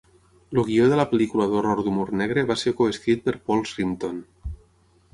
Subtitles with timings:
[0.53, 4.21] El guió de la pel·lícula d'horror d'humor negre va ser coescrit per Paul Shrimpton.